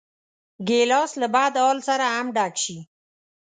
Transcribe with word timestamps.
ګیلاس 0.67 1.11
له 1.21 1.27
بدحال 1.33 1.77
سره 1.87 2.05
هم 2.15 2.27
ډک 2.35 2.53
شي. 2.63 2.77